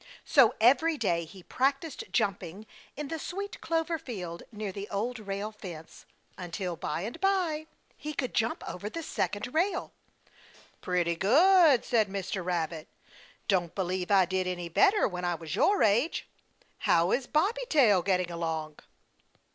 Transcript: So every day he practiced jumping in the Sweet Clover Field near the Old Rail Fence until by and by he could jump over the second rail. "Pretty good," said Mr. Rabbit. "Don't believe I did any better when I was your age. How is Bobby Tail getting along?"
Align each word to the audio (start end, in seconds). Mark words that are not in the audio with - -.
So 0.25 0.55
every 0.59 0.97
day 0.97 1.25
he 1.25 1.43
practiced 1.43 2.05
jumping 2.11 2.65
in 2.97 3.09
the 3.09 3.19
Sweet 3.19 3.61
Clover 3.61 3.99
Field 3.99 4.41
near 4.51 4.71
the 4.71 4.89
Old 4.89 5.19
Rail 5.19 5.51
Fence 5.51 6.07
until 6.39 6.75
by 6.75 7.01
and 7.01 7.21
by 7.21 7.67
he 7.95 8.15
could 8.15 8.33
jump 8.33 8.67
over 8.67 8.89
the 8.89 9.03
second 9.03 9.53
rail. 9.53 9.91
"Pretty 10.81 11.15
good," 11.15 11.85
said 11.85 12.07
Mr. 12.07 12.43
Rabbit. 12.43 12.87
"Don't 13.47 13.75
believe 13.75 14.09
I 14.09 14.25
did 14.25 14.47
any 14.47 14.69
better 14.69 15.07
when 15.07 15.23
I 15.23 15.35
was 15.35 15.55
your 15.55 15.83
age. 15.83 16.27
How 16.79 17.11
is 17.11 17.27
Bobby 17.27 17.67
Tail 17.69 18.01
getting 18.01 18.31
along?" 18.31 18.77